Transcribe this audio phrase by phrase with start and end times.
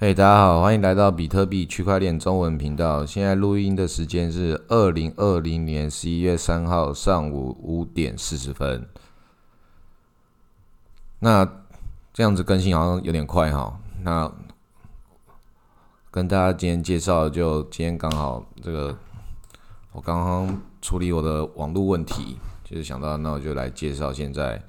[0.00, 3.04] 嘿，大家好，欢迎来到比特币区块链中文频道。
[3.04, 8.88] 现在录音的时间是二零二零年十一月三号上午五点四十分。
[11.18, 11.44] 那
[12.12, 13.76] 这样子更新好像有点快哈。
[14.04, 14.30] 那
[16.12, 18.96] 跟大家今天介绍，就今天刚好这个，
[19.90, 24.62] 我刚刚处理我的网络问题，就是想到那我就来介绍现在。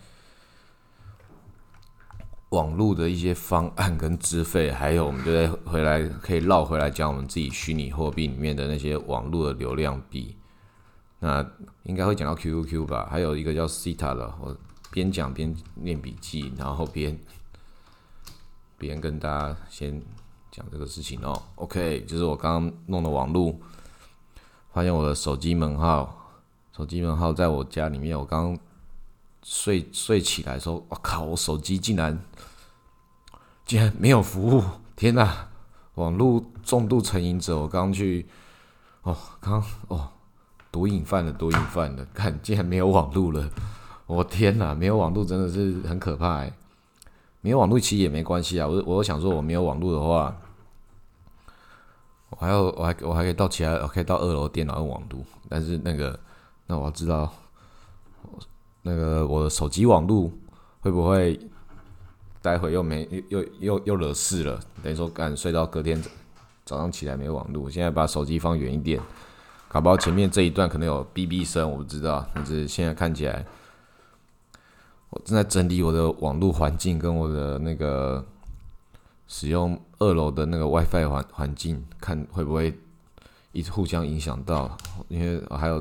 [2.50, 10.36] 网络的一些方案跟资费，还有我们就再回来可以绕回来讲我们自己虚拟货币里面的那些网络的流量币。
[11.20, 11.46] 那
[11.84, 13.08] 应该会讲到 QQQ 吧？
[13.12, 14.58] 还有一个叫 Cita 的，我
[14.90, 17.20] 边讲边念笔记，然后边
[18.80, 20.02] 边跟大家先
[20.50, 21.40] 讲这个事情哦。
[21.56, 23.54] OK，就是我刚刚弄的网络，
[24.74, 26.34] 发现我的手机门号，
[26.76, 28.58] 手机门号在我家里面，我刚。
[29.44, 31.24] 睡睡起来的时候，我靠！
[31.24, 32.22] 我手机竟然
[33.66, 34.64] 竟然没有服务！
[34.96, 35.48] 天哪！
[35.96, 38.26] 网络重度成瘾者，我刚去
[39.02, 40.10] 哦，刚哦，
[40.72, 42.06] 毒瘾犯了，毒瘾犯了！
[42.14, 43.50] 看，竟然没有网络了！
[44.06, 46.54] 我天哪，没有网络真的是很可怕哎！
[47.42, 50.36] 没有网络其实也没关系啊，我我想说，我没有网络的话，
[52.30, 56.20] 我还要我还我还可以到其他，我可以到二楼电脑用网络，但是那个，
[56.68, 57.32] 那我要知道。
[58.90, 60.32] 那个我的手机网络
[60.80, 61.40] 会不会
[62.42, 64.60] 待会又没又又又又惹事了？
[64.82, 66.02] 等于说敢睡到隔天
[66.66, 67.70] 早上起来没网络。
[67.70, 69.00] 现在把手机放远一点，
[69.68, 72.28] 搞不好前面这一段可能有哔哔声，我不知道。
[72.34, 73.46] 但是现在看起来，
[75.12, 78.26] 我正在整理我的网络环境跟我的那个
[79.28, 82.76] 使用二楼的那个 WiFi 环环境，看会不会
[83.52, 84.76] 一直互相影响到？
[85.10, 85.80] 因为还有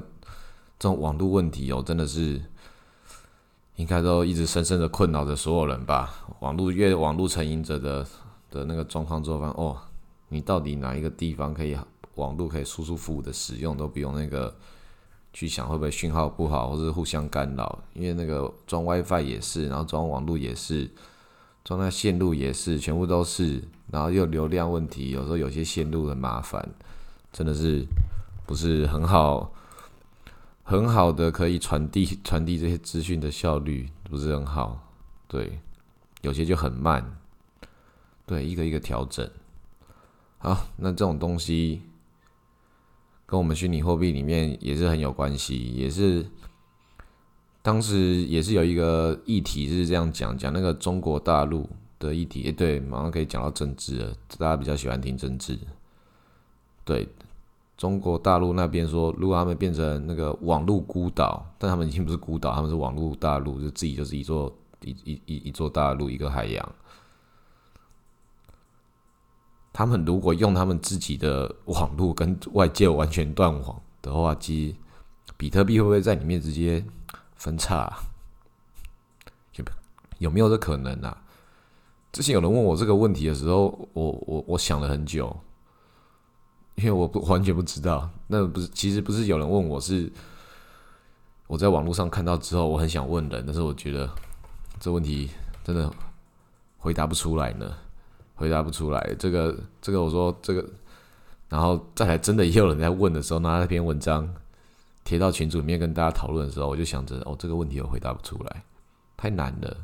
[0.79, 2.39] 这种网络问题哦，真的是。
[3.79, 6.12] 应该都一直深深的困扰着所有人吧。
[6.41, 8.05] 网络越网络成瘾者的
[8.51, 9.77] 的那个状况之后，发现哦，
[10.29, 11.77] 你到底哪一个地方可以
[12.17, 14.53] 网络可以舒舒服服的使用，都不用那个
[15.33, 17.79] 去想会不会讯号不好，或是互相干扰。
[17.95, 20.91] 因为那个装 WiFi 也是，然后装网络也是，
[21.64, 23.63] 装那线路也是，全部都是。
[23.92, 26.69] 然后又流量问题，有时候有些线路很麻烦，
[27.33, 27.86] 真的是
[28.45, 29.52] 不是很好。
[30.68, 34.92] 很好的可以传递传递这些资讯的效率不是很好，
[35.27, 35.58] 对，
[36.20, 37.17] 有些就很慢，
[38.27, 39.27] 对，一个一个调整。
[40.36, 41.80] 好，那这种东西
[43.24, 46.27] 跟我们虚拟货币里面也是很有关系，也是
[47.62, 51.67] 当时也是有一个议题是这样讲，讲那个中国大陆
[51.98, 55.58] 的议题，对，马上可以讲到政治了，大家比较喜欢听政治，
[56.84, 57.08] 对。
[57.78, 64.52] 中国大陆那边说，如果他们变成那个网络孤岛，但他们已经不是孤岛，他们是网络大陆，就自己就是一座
[64.83, 66.74] 一一一一座大陆，一个海洋。
[69.72, 74.74] 他们如果用他们自己的网络跟外界完全断网的话，实
[75.36, 76.84] 比特币会不会在里面直接
[77.36, 77.96] 分叉？
[79.55, 79.64] 有
[80.18, 81.22] 有没有这可能啊？
[82.10, 85.36] 之前有人问我这个问题的时候，我我我想了很久。
[86.78, 90.08] 因为我不完全不知道，那不是其实不是有人问我是
[91.48, 94.08] 我在网络上看到之后，我很想问人，但是我觉得
[94.78, 95.28] 这问题
[95.64, 95.92] 真的
[96.77, 97.74] 回答不出来呢，
[98.36, 99.12] 回答不出来。
[99.18, 100.64] 这个这个我说这个，
[101.48, 104.33] 然后再来真的也有人在问的时候，拿那篇文章
[105.02, 108.62] 贴到群组里面跟大家讨论的时候，我就想着哦，这个问题我回答不出来，
[109.16, 109.77] 太难了。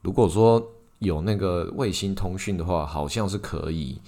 [0.00, 0.66] 如果说
[1.00, 4.00] 有那个卫星通讯的话，好像是可以。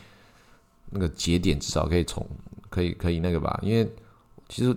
[0.90, 2.26] 那个节点至少可以从
[2.70, 3.90] 可以可以那个吧，因为
[4.48, 4.74] 其实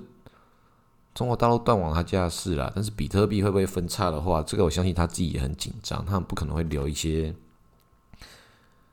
[1.13, 7.33] 中国大陆断网他家的事啦，但是比特币会不会分叉的话，这个我相信他自己也很紧张，他们不可能会留一些，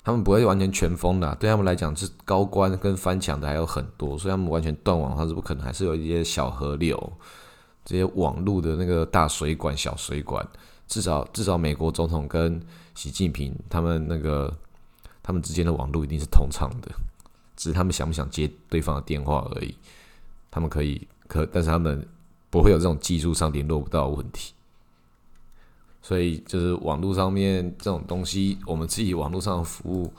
[0.05, 7.13] 他们不会完全全封的，对他们来讲是高官跟翻墙的还有很多，所以他们完全断网，他是不可能，还是有一些小河流，
[7.85, 10.47] 这些网络的那个大水管、小水管，
[10.87, 12.61] 至少至少美国总统跟
[12.95, 14.53] 习近平他们那个。
[15.23, 16.89] 他们之间的网络一定是通畅的，
[17.57, 19.75] 只是他们想不想接对方的电话而已。
[20.51, 22.07] 他们可以可，但是他们
[22.51, 24.53] 不会有这种技术上联络不到的问题。
[26.03, 30.13] 所以就是网络上面这种东西，我们自己网络上服务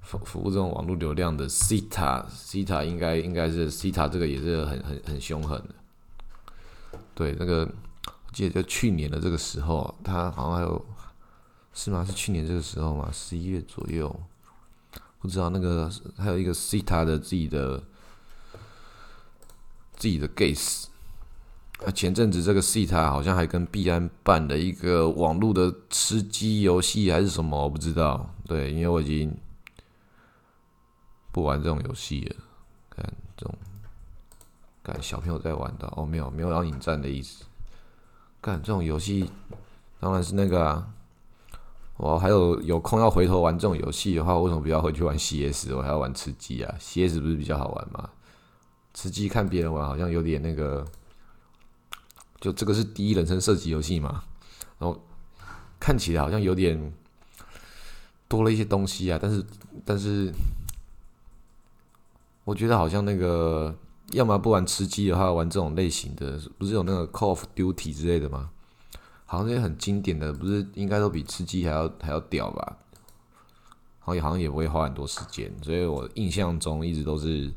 [0.00, 6.98] 服服务这种网络流量的 c 塔 c 塔应该应该是 c 塔这个也是很很很凶狠的。
[7.14, 7.68] 对，那个
[8.06, 10.86] 我记得在去年的这个时候，他好像还有。
[11.78, 12.02] 是吗？
[12.02, 13.10] 是去年这个时候吗？
[13.12, 14.08] 十一月左右，
[15.26, 17.82] 不知道那个还有一个 C 塔的自己的
[19.96, 20.84] 自己的 gas。
[21.84, 28.32] 啊，前阵子这个 C 塔好像还跟币安办了一个网络的吃鸡游戏还是什么，我不知道。
[28.46, 29.36] 对，因为我已经
[31.32, 32.36] 不玩这种游戏了。
[32.88, 33.58] 看这种，
[34.84, 37.44] 看小朋友在玩的哦，没有没有要引战的意思。
[38.40, 39.28] 看这种游戏，
[39.98, 40.88] 当然是那个啊。
[41.98, 45.74] 我还有有空要回头玩这种游戏的话，为什么不要回去玩 CS？
[45.74, 48.10] 我还要玩吃鸡啊？CS 不是比较好玩吗？
[48.92, 50.86] 吃鸡看别人玩好像有点那个，
[52.40, 54.24] 就这个是第一人称射击游戏嘛，
[54.78, 54.98] 然后
[55.78, 56.92] 看起来好像有点
[58.28, 59.44] 多了一些东西啊，但是
[59.84, 60.32] 但是
[62.44, 63.74] 我觉得好像那个
[64.12, 68.50] 要么不玩吃鸡的话，玩这种类型的，不是有那个 Call of Duty 之类的吗？
[69.26, 72.78] 好像这些很经典的，不是应该都比吃鸡还要还要屌吧？
[73.98, 77.52] 好像好像也不会花很多时间，所以我印象中一直都是，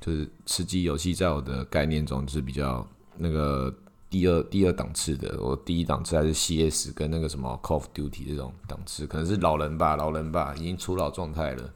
[0.00, 2.88] 就是吃鸡游戏在我的概念中是比较
[3.18, 3.70] 那个
[4.08, 5.38] 第二第二档次的。
[5.38, 11.70] 我第一档次还是 CS 跟那个什么 Call of Duty 这种档次，可能是老人吧，老人吧，已经出老状态了。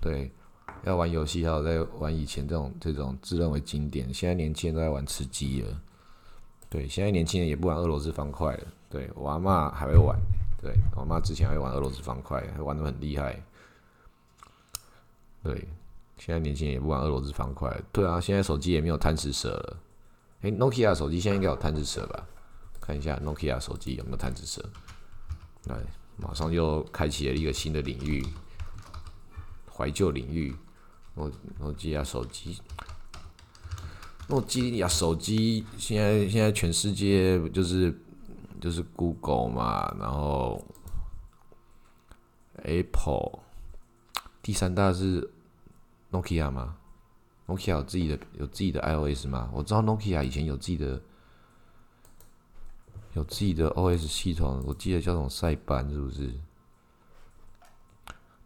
[0.00, 0.32] 对，
[0.82, 5.80] 要玩游戏还有在玩以前这种这种自认为经典，现在年轻人都在玩吃鸡了。
[6.74, 8.66] 对，现在年轻人也不玩俄罗斯方块了。
[8.90, 10.18] 对我阿妈还会玩，
[10.60, 13.40] 对我阿妈之前还会玩俄罗斯方块，还玩的很厉害。
[15.40, 15.68] 对，
[16.18, 17.72] 现在年轻人也不玩俄罗斯方块。
[17.92, 19.76] 对啊，现在手机也没有贪吃蛇了。
[20.40, 22.26] 诶 n o k i a 手机现在应该有贪吃蛇吧？
[22.80, 24.60] 看一下 Nokia 手机有没有贪吃蛇。
[25.66, 25.76] 来，
[26.16, 28.26] 马上又开启了一个新的领域，
[29.72, 30.52] 怀旧领域。
[31.14, 31.30] 诺
[31.60, 32.58] 诺基亚手机。
[34.28, 37.94] 诺基亚手机现在现在全世界就是
[38.60, 40.64] 就是 Google 嘛，然后
[42.62, 43.40] Apple，
[44.42, 45.30] 第三大是
[46.10, 46.76] Nokia 吗
[47.46, 49.50] ？Nokia 有自己的有自己的 iOS 吗？
[49.52, 51.02] 我知道 Nokia 以前有自己的
[53.12, 56.32] 有自己的 OS 系统，我记得叫什么塞班是不是？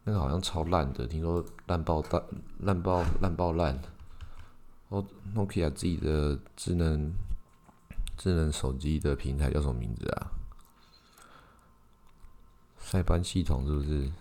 [0.03, 2.23] 那个好像超烂的，听说烂爆烂
[2.59, 3.79] 烂爆烂爆烂。
[4.89, 5.05] 哦
[5.35, 7.13] ，Nokia 自己的智能
[8.17, 10.31] 智能手机的平台叫什么名字啊？
[12.79, 14.11] 塞班系统是不是？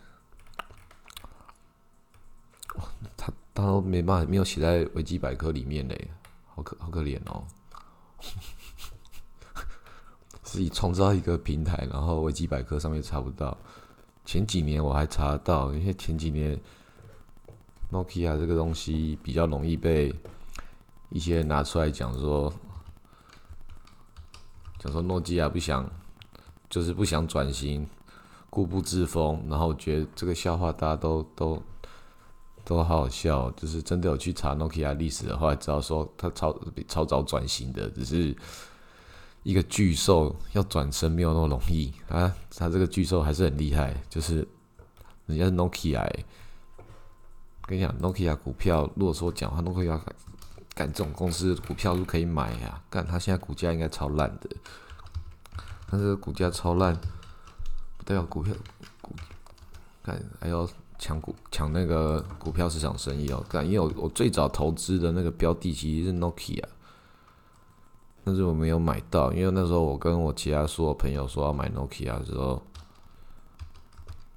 [3.17, 6.11] 他他都没办法，没有写在维基百科里面嘞，
[6.55, 7.43] 好可好可怜哦！
[10.43, 13.57] 自己创造一个平台，然后维基百科上面查不到。
[14.27, 16.61] 前几年我还查得到，因为前几年
[17.91, 20.15] Nokia 这个东西比较容易被。
[21.11, 22.53] 一些拿出来讲说，
[24.79, 25.91] 讲说诺基亚不想，
[26.69, 27.89] 就是不想转型，
[28.51, 29.43] 固步自封。
[29.49, 31.63] 然后觉得这个笑话大家都都
[32.63, 36.55] 都好好笑，就是真的有去查诺基亚历史的话，知道说他超
[36.87, 38.37] 超早转型的，只是
[39.45, 42.31] 一个巨兽要转身没有那么容易啊。
[42.55, 44.47] 他这个巨兽还是很厉害，就是
[45.25, 46.07] 人家是诺基亚。
[47.63, 49.99] 跟你讲，诺基亚股票如果说讲话，诺基亚。
[50.79, 52.81] 干这种公司股票都可以买呀！
[52.89, 54.49] 干他现在股价应该超烂的，
[55.91, 56.95] 但是股价超烂，
[57.97, 58.55] 不代表股票
[59.01, 59.13] 股
[60.05, 63.45] 干还要抢股抢那个股票市场生意哦。
[63.49, 66.63] 干，因为我我最早投资的那个标的其实是 Nokia，
[68.23, 72.63] 但是我没有买到，因为那时候我跟我其他所有朋友说要买 Nokia 的时候，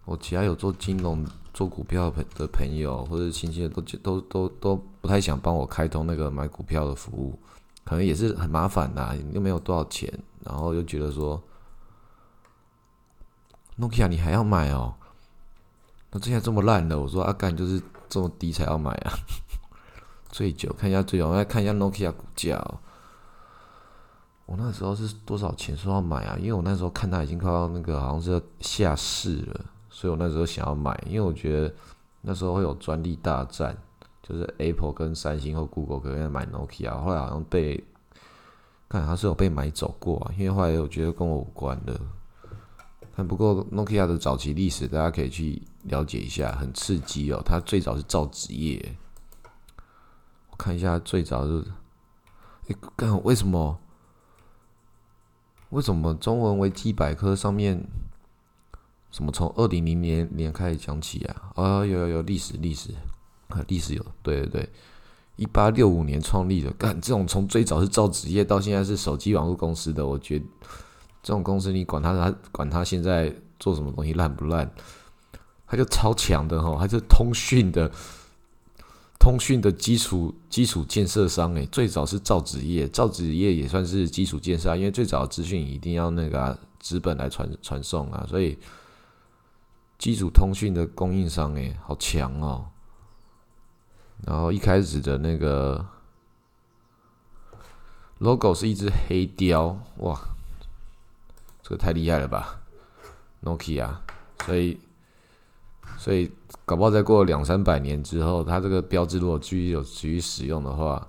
[0.06, 1.24] 我其他有做金融。
[1.62, 7.38] 做股票朋的朋友或者亲戚都都都都不太想帮我开通那个买股票的服务，
[7.84, 10.12] 可能也是很麻烦呐，又没有多少钱，
[10.44, 11.40] 然后又觉得说
[13.78, 14.96] ，Nokia 你还要买哦？
[16.10, 19.14] 那之前这么烂的，我说阿干就是这么低才要买啊。
[20.32, 22.80] 最久看一下最久，我来看一下 Nokia 股价哦，
[24.48, 26.36] 我那时候是多少钱说要买啊？
[26.40, 29.66] 因为我那时候看它已经快要那个好像是要下市了。
[29.94, 31.74] 所以我那时候想要买，因为我觉得
[32.22, 33.78] 那时候会有专利大战，
[34.24, 37.84] 就是 Apple 跟三星或 Google 可能买 Nokia，后来好像被
[38.88, 42.00] 看它是有被买走过啊，因为后来我觉得跟我无关的。
[43.16, 47.42] 但不过 Nokia 的早期历史大家可以去了解一下，很刺激哦。
[47.46, 48.96] 它最早是造纸业，
[50.50, 51.66] 我看一下最早是，
[52.70, 53.78] 哎，干为什么？
[55.72, 57.82] 为什么中文维基百科上面？
[59.12, 59.30] 什么？
[59.30, 61.52] 从二零零年年开始讲起啊？
[61.56, 62.92] 啊，有有有历史历史
[63.50, 64.70] 啊，历史有，对对对，
[65.36, 66.72] 一八六五年创立的。
[66.72, 70.46] 干这种从最早是造纸业到现在是手机网络公司的，我觉得
[71.22, 74.72] 这种公司你管他他管他现在做什么东西烂不烂，
[75.68, 77.92] 他就超强的哈，他是通讯的
[79.20, 88.58] 通讯的基础基础建设商诶，最早是造纸业，造纸业也算是基础建设啊，因为最早资讯一定要那个纸本来传传送啊，所以。
[90.02, 92.66] 基础通讯的供应商，诶，好强哦！
[94.26, 95.86] 然后一开始的那个
[98.18, 100.20] logo 是一只黑雕，哇，
[101.62, 102.60] 这个太厉害了吧
[103.44, 103.92] ，Nokia，
[104.44, 104.80] 所以
[106.00, 106.32] 所以
[106.66, 111.08] 搞不好再过两三百年之后，它这个标志如果继续有继续使用的话，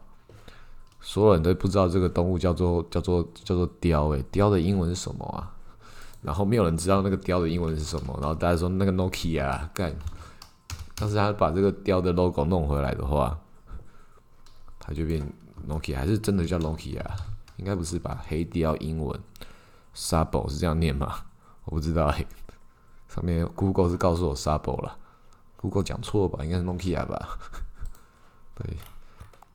[1.00, 5.56] 所有人都不知道这个动物叫做叫做叫做雕，诶，雕的英文是什么啊？
[6.22, 9.92] 然后没有人知道那个雕的英文是什么，然后大家说那个 Nokia 干，
[10.94, 13.36] 但是他把这个雕的 logo 弄回来的话，
[14.78, 15.20] 它就变
[15.68, 17.04] Nokia，还是真的叫 Nokia？
[17.56, 18.22] 应该不是吧？
[18.28, 19.20] 黑雕英文
[19.96, 21.12] Sabo 是这样念吗？
[21.64, 22.24] 我不知道哎。
[23.08, 24.96] 上面 Google 是告诉我 Sabo 了
[25.56, 26.44] ，Google 讲错吧？
[26.44, 27.36] 应该是 Nokia 吧？
[28.54, 28.76] 对，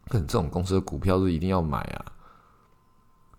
[0.10, 2.06] 但这种公司的股票是一定要买啊！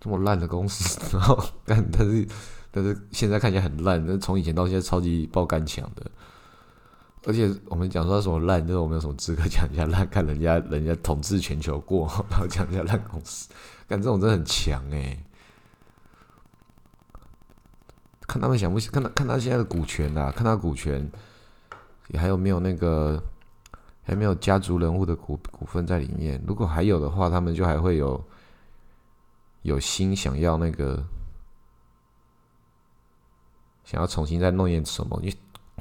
[0.01, 2.27] 这么烂的公司，然后但但是。
[2.71, 6.11] 但是现在看起来很烂，那从以前到现在超级爆干强的，
[7.25, 10.07] 而且我们讲说什么烂，就是我们有什么资格讲人家烂？
[10.09, 13.49] 看人家人家统治全球过，然后讲人家烂公司，
[13.89, 15.19] 干这种真的很强哎！
[18.27, 21.11] 看他们想不想看他看他现在的股权啊，看他股权
[22.09, 23.23] 也还有没有那个
[24.03, 26.39] 还没有家族人物的股股份在里面？
[26.47, 28.23] 如果还有的话，他们就还会有
[29.63, 31.03] 有心想要那个。
[33.91, 35.19] 想要重新再弄一点什么？
[35.23, 35.35] 因为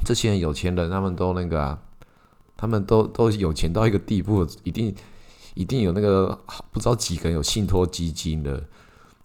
[0.06, 1.78] 这些人有钱人，他们都那个啊，
[2.56, 4.96] 他们都都有钱到一个地步，一定
[5.56, 6.40] 一定有那个
[6.72, 8.64] 不知道几个人有信托基金的，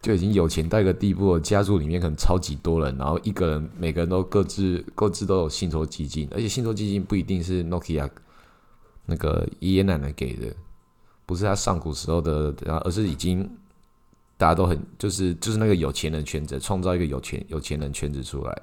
[0.00, 1.38] 就已经有钱到一个地步。
[1.38, 8.10] 家族里面可能超级多人，然后一个人每个人都各自各自都有信托基金，而且信托基金不一定是 Nokia
[9.06, 10.52] 那个爷爷奶奶给的，
[11.24, 12.52] 不是他上古时候的，
[12.84, 13.48] 而是已经。
[14.42, 18.62] 大家都很就是就是那个有钱人圈子，创造一个有钱有钱人圈子出来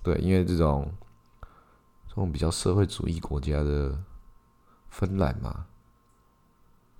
[0.00, 0.88] 对，因为这种
[2.08, 3.98] 这种比较社会主义国家的
[4.88, 5.66] 芬兰嘛，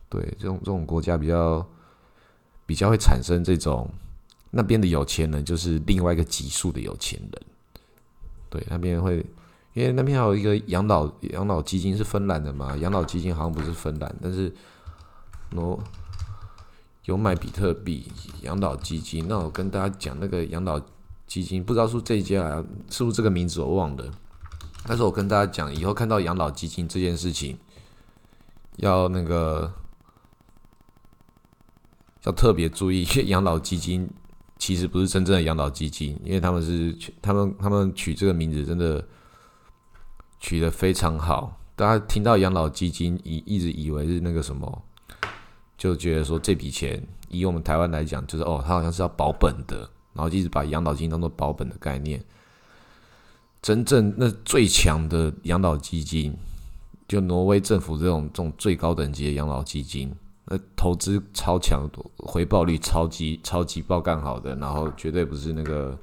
[0.08, 1.64] 对，这种这种国家比较
[2.66, 3.88] 比较会产生这种
[4.50, 7.42] 那边的有钱人就是另外一个级数的有钱人，
[8.48, 9.24] 对，那边会
[9.74, 14.52] 因为那边还有一个养老养老基金是芬兰的嘛，养老基金好像不是芬兰，但是
[15.52, 15.78] 喏。
[17.06, 18.06] 有买比特币
[18.42, 20.80] 养老基金，那我跟大家讲那个养老
[21.26, 24.10] 基金，不知道是这一家是不是这个名字我忘了。
[24.86, 27.58] 但是我跟大家讲，以后看到养老基金这件事情，
[28.76, 29.72] 要那个
[32.24, 34.08] 要特别注意，因为养老基金
[34.58, 39.06] 其实不是真正的养老基金，因为他们是他们他们取这个名字真的
[40.38, 41.60] 取得非常好。
[41.76, 44.82] 大家听到养老基金，一一直以为是那个什么。
[45.80, 49.78] 就觉得说这笔钱，以我们台湾来讲，就是哦，它好像是要保本的，
[50.12, 52.22] 然后一直把养老金当做保本的概念。
[53.62, 56.36] 真正那最强的养老基金，
[57.08, 65.98] 就挪威政府这种这种最高等级的养老基金，那投资超强，回报率超级超级爆干好的，然后绝对不是那个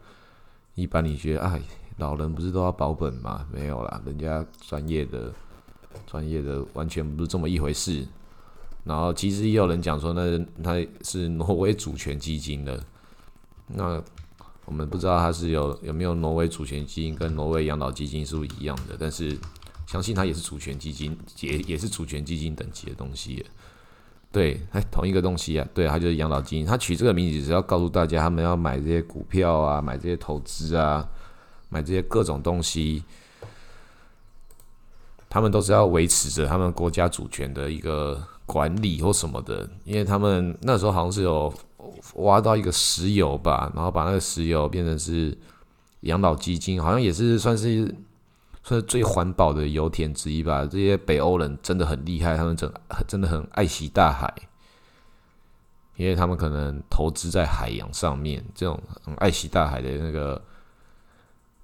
[0.73, 1.61] 一般你觉得哎，
[1.97, 3.45] 老人不是都要保本吗？
[3.53, 5.31] 没有啦，人家专业的
[6.07, 8.07] 专业的完全不是这么一回事。
[8.87, 12.81] 然后其实也有人讲说，那他是挪威主权基金的。
[13.67, 14.01] 那
[14.63, 18.95] 我们不知道他是有有没有挪威主权基金跟挪威养老基金是不是一样的？
[18.97, 19.37] 但是
[19.85, 23.45] 相信它也是主权基金，也也是主权基金等级的东西。
[24.31, 25.67] 对，哎，同一个东西啊。
[25.73, 26.65] 对，它就是养老基金。
[26.65, 31.05] 他取这个名字是要告诉大家，他们要买这些股票啊，买这些投资啊，
[31.67, 33.03] 买这些各种东西，
[35.29, 38.25] 他们都是要维持着他们国家主权的一个。
[38.47, 41.53] 管理或什么的，因为他们那时候好像是有
[42.15, 45.37] 挖到一个石油吧，然后把那个石油变成是
[46.01, 47.85] 养老基金，好像也是算是
[48.63, 50.65] 算是最环保的油田之一吧。
[50.65, 52.71] 这些北欧人真的很厉害，他们真
[53.05, 54.33] 真的很爱惜大海，
[55.97, 60.41] 因为他们可能投资在海洋上面，这种很爱惜大海的那个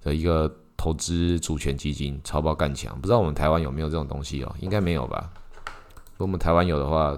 [0.02, 2.94] 的一个投资主权基金，超爆干强。
[3.00, 4.54] 不知道我们台湾有没有这种东西哦？
[4.60, 5.32] 应该没有吧。
[6.24, 7.14] 我们台湾有的话，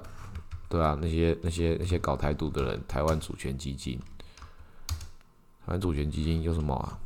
[0.68, 3.96] 对啊，那些那些那些搞台独的人，台湾主权基金，
[5.64, 6.98] 台湾主权基金有什么啊？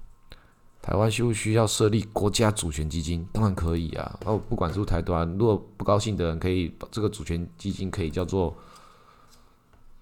[0.81, 3.27] 台湾需不需要设立国家主权基金？
[3.35, 4.19] 当然可以啊！
[4.25, 8.57] 哦，不管是台端，如果不高兴的人，可以把这个主权基金可以叫做，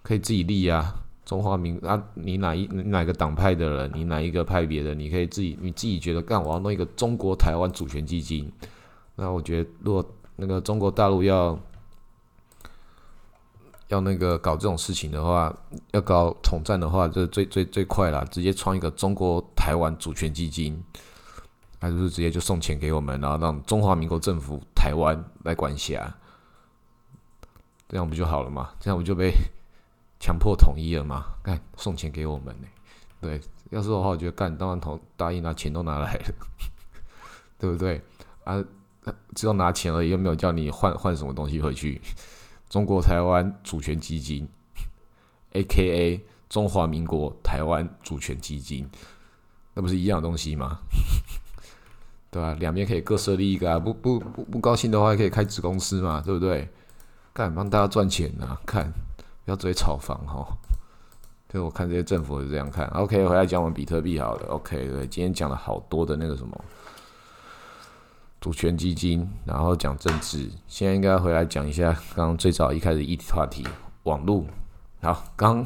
[0.04, 0.94] 可以自己立啊。
[1.24, 8.50] 中华民啊，你哪一哪个党派的人，你哪一个派别的，你可以自己你自己觉得干，我要弄一个中国台湾主权基金。
[9.16, 11.58] 那我觉得，如果那个中国大陆要
[13.88, 15.54] 要那个搞这种事情的话，
[15.92, 20.82] 要搞统战的话，这最最最快了，直接创一个中国台湾主权基金，
[21.80, 26.14] 还是直接就送钱给我们，然后让中华民国政府台湾来管辖，
[27.88, 28.70] 这样不就好了吗？
[28.78, 29.32] 这样不就被
[30.20, 31.24] 强迫统一了吗？
[31.42, 32.68] 干送钱给我们呢？
[33.20, 33.40] 对，
[33.70, 36.34] 要是的话，我觉得干当然同答应拿钱都拿来了，
[37.58, 38.02] 对不对？
[38.44, 38.62] 啊，
[39.34, 42.00] 只有拿钱而已，又没有叫你换换什么东西回去。
[42.68, 44.48] 中国台湾主权基金
[45.52, 46.24] ，A.K.A.
[46.48, 48.88] 中华民国台湾主权基金，
[49.74, 50.78] 那不是一样的东西吗？
[52.30, 52.54] 对吧？
[52.60, 56.68] 两边可以各设立一个啊，不不不不高兴的话，可以开子公司嘛，对不对？
[57.32, 58.90] 干帮大家赚钱呐，看
[59.44, 60.46] 不要追炒房哈。
[61.46, 62.86] 对我看这些政府是这样看。
[62.88, 64.46] OK，回来讲我们比特币好了。
[64.48, 66.64] OK，对，今天讲了好多的那个什么
[68.40, 73.66] 主权基金，然后讲政治，现在应该回来讲一下刚刚最早一开始议题话题
[74.04, 74.44] 网络。
[75.02, 75.64] 好，刚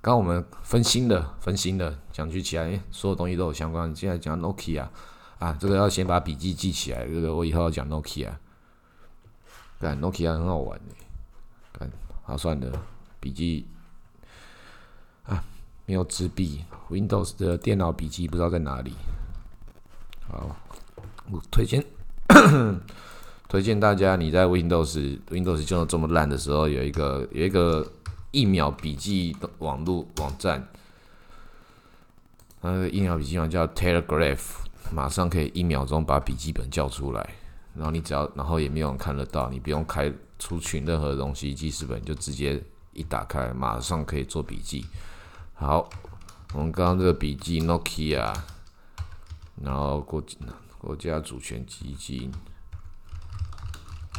[0.00, 3.94] 刚我们分心了，分心了，讲句起来，所有东西都有相关。
[3.94, 4.88] 现在讲 Nokia。
[5.38, 7.06] 啊，这个要先把笔记记起来。
[7.06, 8.30] 这个我以后要讲 Nokia，
[9.78, 10.94] 干 Nokia 很好玩的，
[11.78, 11.88] 干
[12.24, 12.72] 好算了，
[13.20, 13.68] 笔记
[15.22, 15.44] 啊
[15.86, 18.94] 没有纸笔，Windows 的电脑笔记不知道在哪里。
[20.28, 20.56] 好，
[21.30, 21.84] 我推荐
[23.48, 27.90] 推荐大家，你在 Windows Windows 用的这么烂的时候，有一个有一个
[28.30, 30.68] 一秒笔记的网络网站，
[32.60, 34.66] 那个一秒笔记网叫 Telegraph。
[34.90, 37.34] 马上可以一秒钟把笔记本叫出来，
[37.74, 42.62] 然后你只要，然后也没有人看得到，你不用开出群任何东西，记事本就直接
[42.94, 44.86] 一打开，马上可以做笔记。
[45.52, 45.86] 好，
[46.54, 48.34] 我们刚刚这个笔记 Nokia，
[49.62, 50.22] 然后国
[50.78, 52.30] 国家主权基金，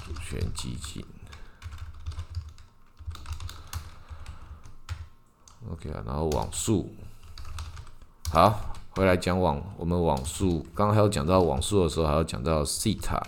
[0.06, 1.06] 主权基金
[5.72, 6.94] ，OK 啊，然后网速，
[8.32, 8.76] 好。
[8.96, 13.22] 回来讲网，我们网速，刚刚还有讲到网速的时候，还要讲到 C 塔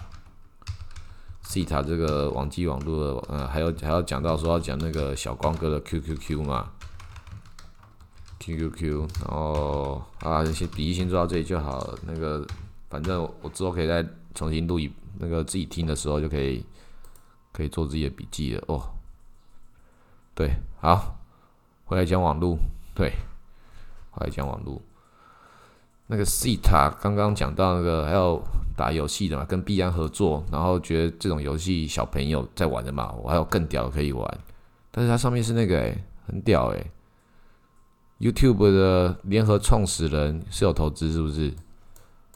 [1.43, 6.71] ，C 塔这个网际网络的，呃，还有还要讲到说要讲那个小光哥的 QQQ 嘛
[8.39, 12.45] ，QQQ，然后啊，先笔记先做到这里就好，那个
[12.91, 16.63] 反正我之后可以再重新录一，那个自己听的时候就可以
[17.53, 18.83] 可以做自己的笔记了哦。
[20.35, 21.17] 对，好，
[21.85, 22.57] 回来讲网络，
[22.93, 23.13] 对，
[24.11, 24.81] 回来讲网络。
[26.07, 28.43] 那个 C 塔刚刚讲到那个还有
[28.75, 34.39] 打游戏的嘛，跟必安合作，然后觉得这种游戏小朋友在玩的嘛，我还有更屌的可以玩。
[34.91, 36.91] 但是它上面是那个诶，很屌诶
[38.17, 41.53] y o u t u b e 的联合创始人是有投资是不是？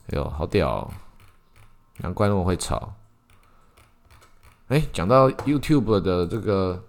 [0.08, 0.90] 哎呦，好屌！
[1.98, 2.92] 难怪那么会炒。
[4.68, 6.84] 哎，讲到 YouTube 的这个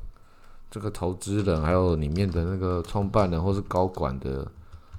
[0.70, 4.52] 这个投资人，还有里面的那个创办人或是高管的。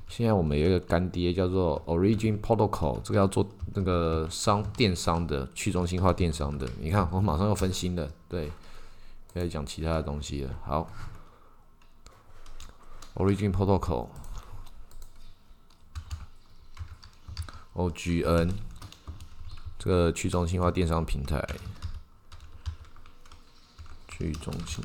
[0.09, 6.67] 现在我们有一个干爹叫做 Origin Protocol，这个要做那个商电商的去中心化电商的。
[6.81, 8.51] 你看，我马上要分心了，对，
[9.35, 10.51] 开始讲其他的东西了。
[10.65, 10.91] 好
[13.17, 14.07] ，Origin Protocol
[17.79, 18.53] O G N，
[19.79, 21.41] 这个去中心化电商平台，
[24.09, 24.85] 去中心。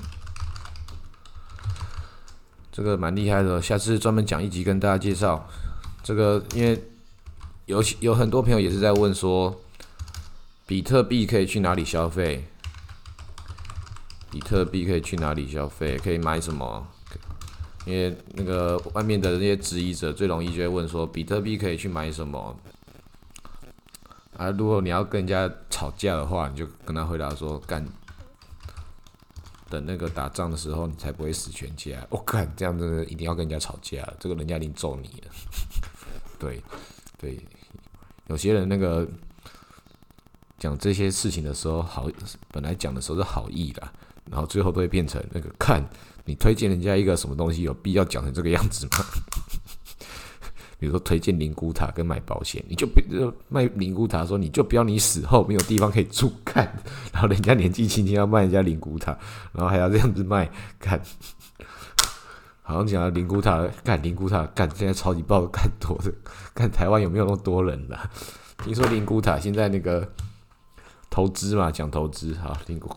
[2.72, 5.50] 这个蛮厉害的，下次专门讲一集跟大家介绍。
[6.04, 6.80] 这个因为
[7.66, 9.60] 有有很多朋友也是在问说，
[10.68, 12.46] 比特币可以去哪里消费？
[14.30, 15.98] 比特币可以去哪里消费？
[15.98, 16.88] 可以买什么？
[17.88, 22.56] 因为那个外面的那些质疑者最容易就会问说，比特币可以去买什么？
[24.38, 27.86] 啊，如果你要跟人家吵架的话，你就跟他回答说干。
[29.70, 32.06] 等那个打仗的时候，你才不会死全家。
[32.12, 35.32] 我看这样子一定要跟人家吵架，这个人家一定揍你了。
[36.38, 36.62] 对，
[37.18, 37.40] 对，
[38.28, 39.08] 有些人那个
[40.60, 42.08] 讲这些事情的时候，好，
[42.52, 43.82] 本来讲的时候是好意的，
[44.30, 45.84] 然后最后都会变成那个看
[46.26, 48.92] 你推荐人家一个什么东西，有必要讲成这个样子吗？
[50.84, 53.00] 比如说推荐灵骨塔跟买保险，你就不
[53.48, 56.70] 卖灵骨塔，说你就不要你死后没有地方可以住干，
[57.14, 59.18] 然后人家年纪轻轻要卖人家灵骨塔，
[59.54, 61.02] 然后还要这样子卖干，
[62.62, 66.14] 好像讲到灵骨塔干灵骨塔干，现在超级爆干多的，
[66.54, 67.98] 看台湾有没有那么多人了？
[68.62, 70.06] 听说灵骨塔现在那个
[71.10, 72.94] 投资嘛，讲投资哈，灵骨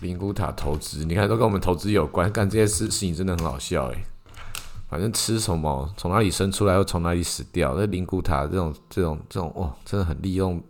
[0.00, 4.04] 灵骨塔投资，你看都跟我们投资有关，干这些事事情真的很好笑诶。
[4.92, 7.74] 反正吃什么，从哪里生出来，又从哪里死掉。
[7.74, 10.62] 那灵骨塔这种、这种、这种，哇，真的很利用，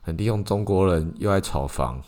[0.00, 2.02] 很利用中国人，又爱炒房，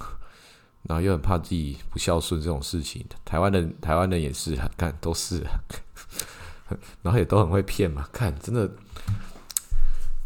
[0.83, 3.07] 然后又很怕自己不孝顺这种事情。
[3.25, 5.47] 台湾人，台湾人也是，看都是，
[7.03, 8.05] 然后也都很会骗嘛。
[8.13, 8.69] 看，真的，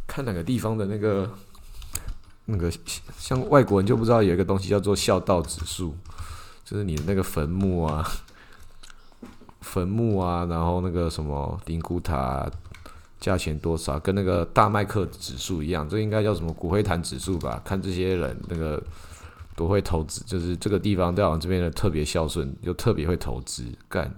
[0.07, 1.31] 看哪个地方的那个
[2.47, 2.73] 那个
[3.19, 5.95] 像外国人就不知道有一个东西叫做孝道指数，
[6.65, 8.03] 就是你的那个坟墓啊，
[9.67, 12.49] 坟墓啊，然后那个什么灵骨塔
[13.19, 17.61] 价钱多少，跟那个大麦克指数一样，这应该叫什么骨灰坛指数吧？
[17.65, 18.83] 看这些人那个
[19.57, 24.15] 多会投资，就是这个地方在我们这边的特别孝顺，又特别会投资，干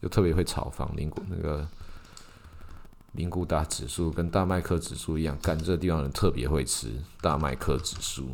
[0.00, 1.66] 又特别会炒房，灵骨那个。
[3.14, 8.28] 灵骨塔指数跟大麦克指数一样，干这地方人特别会吃大麦克指数，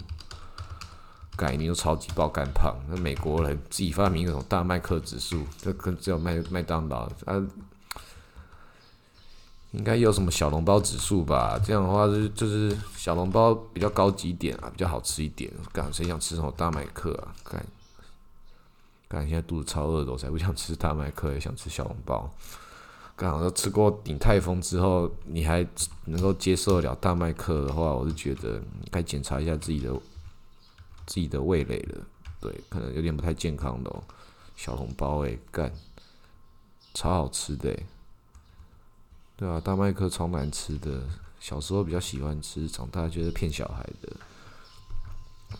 [1.36, 2.74] 概念都超级爆干胖。
[2.88, 7.46] 那美国人自己发明那种大麦克指数，这跟只有麦麦当劳啊，
[9.72, 11.60] 应该有什么小笼包指数吧？
[11.62, 15.52] 这样的话就是就是小笼包比较高级一点啊，比较好吃一点。
[15.72, 17.34] 干谁想吃什么大麦克啊？
[17.44, 17.66] 干
[19.08, 22.30] 干现在肚子超饿的，我才不想吃大麦克，也想吃小笼包。
[23.14, 25.66] 刚好吃过鼎泰丰之后，你还
[26.04, 29.90] 能够接受得了大麦克的话，我是觉得该检查一下自己的
[31.06, 32.04] 自己的味蕾了。
[32.40, 34.02] 对，可能有点不太健康的哦。
[34.56, 35.72] 小笼包诶，干，
[36.94, 37.86] 超好吃的诶。
[39.36, 41.02] 对啊，大麦克超难吃的，
[41.40, 44.12] 小时候比较喜欢吃，长大觉得骗小孩的。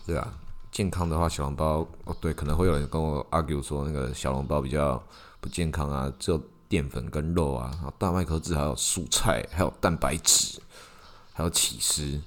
[0.05, 0.33] 对啊，
[0.71, 5.01] 健康的话，小笼包哦，对，可能会有人跟我 argue 说那个小笼包比较
[5.39, 6.41] 不健康啊，只有。
[6.69, 10.61] 淀粉跟肉啊，然后大麦克汁，还有蔬菜，还有蛋白质，
[11.31, 12.21] 还有起司。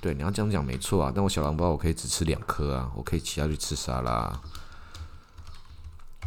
[0.00, 1.12] 对，你要这样讲没错啊。
[1.14, 4.40] 但我小笼包我可以只吃两颗啊，我可以其他去吃沙拉，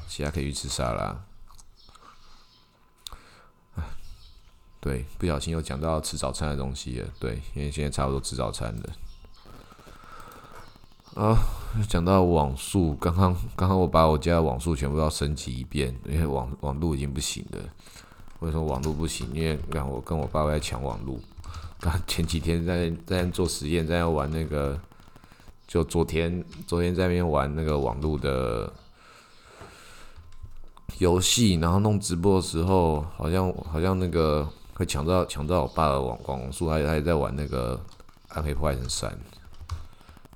[0.08, 1.16] 其他可以去吃沙拉。
[4.82, 7.08] 对，不小心又讲到吃早餐的东西了。
[7.20, 8.90] 对，因为现在差不多吃早餐了。
[11.16, 11.38] 啊，
[11.90, 17.60] 讲到网速，刚刚刚刚我把我家的网速全部要升级一遍，因为网网路已经不行了。
[18.40, 19.28] 为什么网路不行？
[19.34, 21.20] 因为让我跟我爸爸在抢网络。
[21.80, 24.80] 他前几天在在做实验，在玩那个，
[25.68, 28.72] 就昨天昨天在那边玩那个网络的
[30.98, 37.80] 游戏，然后弄直播的时候，好像好像那个会抢到抢到我爸的网网速，他他也在玩那个
[38.30, 39.18] 暗黑破坏神三。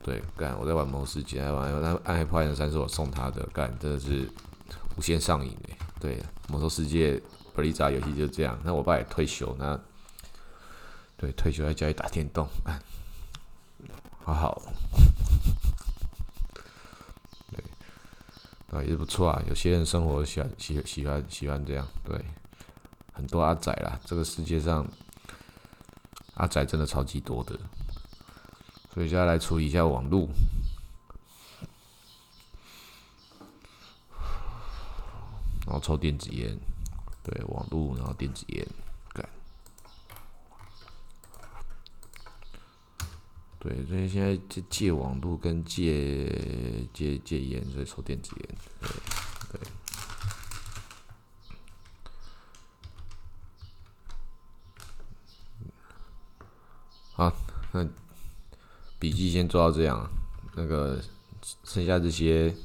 [0.02, 4.30] 对，干我在玩《魔兽世界》，在玩那《暗黑破坏神三》是我送他的，干真的是
[4.98, 5.78] 无限上瘾诶。
[6.00, 6.18] 对，
[6.50, 7.18] 《魔兽世界》
[7.54, 8.60] 不离扎游戏就这样。
[8.64, 9.80] 那我爸也退休，那
[11.24, 12.46] 对退休在家里打电动，
[14.26, 14.60] 好好。
[17.50, 17.64] 对，
[18.78, 19.42] 啊也是不错啊。
[19.48, 22.22] 有些人生活喜欢喜喜欢喜欢这样，对，
[23.14, 24.86] 很多阿仔啦，这个世界上
[26.34, 27.58] 阿仔真的超级多的。
[28.94, 30.30] 所以接下来处理一下网路，
[35.66, 36.60] 然后抽电子烟，
[37.24, 38.68] 对网路，然后电子烟，
[39.14, 39.26] 干，
[43.64, 46.26] 对，所以现在戒戒网络跟戒
[46.94, 48.50] 戒戒烟，所以抽电子烟，
[48.82, 48.90] 对
[49.54, 49.62] 对，
[57.14, 57.34] 好，
[57.72, 57.88] 那。
[59.00, 60.10] 笔记先做到这样，
[60.56, 60.98] 那个
[61.66, 62.56] 剩下这些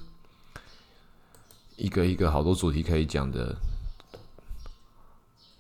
[1.74, 3.58] 一个一个好多主题可以讲的，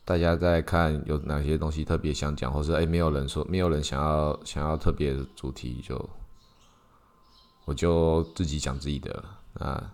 [0.08, 6.08] 大家在看有哪些东西特别想讲，或是哎没有人说没有人想要想要特别主题，就
[7.66, 9.22] 我就自己讲自己的
[9.58, 9.92] 啊，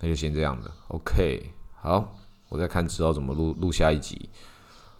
[0.00, 2.16] 那就先这样的，OK，好，
[2.48, 4.28] 我再看之后怎么录录下一集，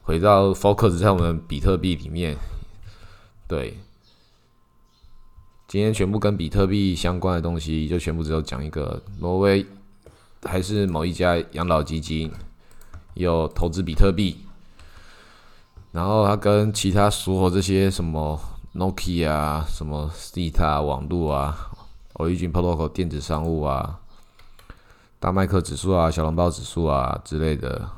[0.02, 2.36] 回到 focus 在我们比特币里面。
[3.48, 3.76] 对，
[5.66, 9.02] 今天全部跟比特币相关的东西，就全部只有讲一个。
[9.18, 9.66] 挪威
[10.46, 12.30] 还是某一家养老基金
[13.14, 14.38] 有投资比特币，
[15.92, 18.40] 然后他跟其他所有这些什么
[18.74, 21.70] Nokia 啊、什么 Stita 网络啊、
[22.14, 24.00] Origin Protocol 电子商务啊、
[25.18, 27.88] 大麦克指数啊、小笼包指数啊之类的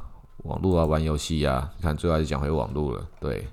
[0.44, 3.46] 网络啊、玩游戏啊，你看最后还是讲回网络了，对。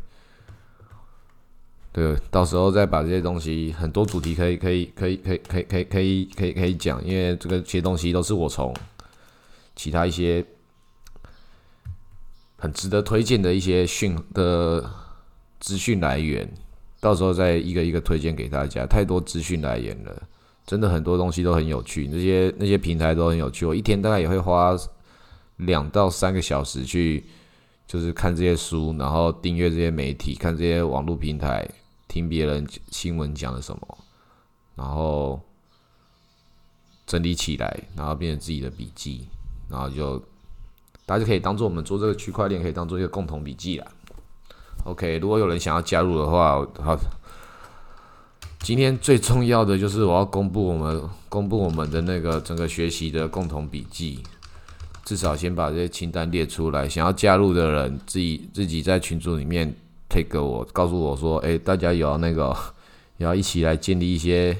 [1.95, 8.75] 对，到时候再把这些东西，很多主题可以可以可以可以可以可以可以可以讲，因为这个些东西都是我从
[9.77, 10.45] 其他一些
[12.57, 14.83] 很值得推荐的一些讯的
[15.61, 16.45] 资讯来源，
[16.99, 18.85] 到时候再一个一个推荐给大家。
[18.85, 20.23] 太多资讯来源了，
[20.67, 23.65] 真的很多东西都很有趣，那些那些平台都很有趣。
[23.65, 24.77] 我一天大概也会花
[25.55, 27.23] 两到三个小时去，
[27.87, 31.65] 就是看这些书，然后订阅这些媒体，看这些网络平台。
[32.15, 33.97] 听别人新闻讲了什么，
[34.73, 35.37] 然后
[37.05, 39.27] 整理起来，然后变成自己的笔记，
[39.69, 40.23] 然后就
[41.05, 43.85] 大家可以当做我们做这个区块链，可以当做一个共同笔记啦。
[44.85, 46.97] OK，如果有人想要加入的话，好，
[48.59, 54.23] 今天最重要的就是我要公布我们公布我们的那个整个学习的共同笔记，
[55.03, 56.87] 至少先把这些清单列出来。
[56.87, 59.75] 想要加入的人，自己自己在群组里面
[60.09, 62.55] take 我，告诉我说，哎，大家有那个
[63.17, 64.57] 要一起来建立一些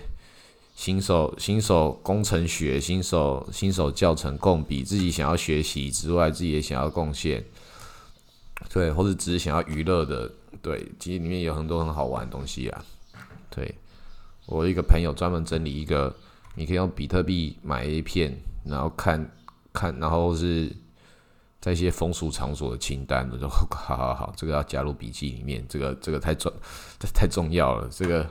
[0.76, 7.44] 新手新手工程学、新手新手教程共笔，自己想要学习之外，自己也想要贡献。
[8.70, 10.32] 对，或者只是想要娱乐的，
[10.62, 12.86] 对，其实里面有很多很好玩的东西啊。
[13.50, 13.76] 对
[14.46, 16.14] 我一个朋友专门整理一个，
[16.56, 19.30] 你可以用比特币买 A 片，然后看
[19.74, 20.72] 看，然后是
[21.66, 26.54] 在一些风俗场所的清单，我说 好好好，这个要加入笔记里面，这个这个太重，
[27.12, 28.30] 太重要了，这个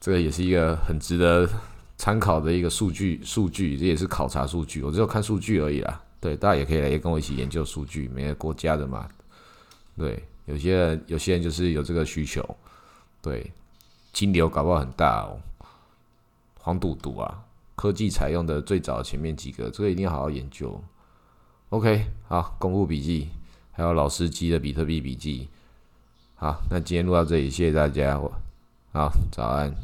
[0.00, 1.48] 这个也是一个很值得
[1.96, 6.02] 参考的一个数据，数据这也是考察数据，我只有看数据而已啦。
[6.18, 9.08] 对，大家也可以来跟我一起研究数据，每个国家的嘛。
[9.96, 12.44] 对，有些人有些人就是有这个需求。
[13.22, 13.48] 对，
[14.12, 15.38] 金流搞不好很大哦。
[16.58, 17.44] 黄赌毒啊，
[17.76, 20.82] 科技采用的最早前面几个，这个一定要好好研究。
[21.74, 23.30] OK，好，公布笔记，
[23.72, 25.48] 还有老司机的比特币笔记。
[26.36, 28.16] 好，那今天录到这里，谢谢大家。
[28.92, 29.74] 好，早安。